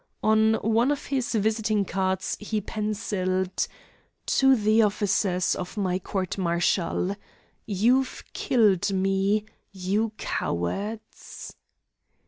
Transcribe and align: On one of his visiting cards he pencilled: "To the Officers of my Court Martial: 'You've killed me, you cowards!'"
On 0.23 0.55
one 0.63 0.89
of 0.89 1.05
his 1.05 1.33
visiting 1.35 1.85
cards 1.85 2.35
he 2.39 2.59
pencilled: 2.59 3.67
"To 4.25 4.55
the 4.55 4.81
Officers 4.81 5.53
of 5.53 5.77
my 5.77 5.99
Court 5.99 6.39
Martial: 6.39 7.15
'You've 7.67 8.23
killed 8.33 8.91
me, 8.91 9.45
you 9.71 10.13
cowards!'" 10.17 11.55